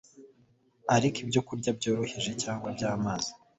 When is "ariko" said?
0.95-1.17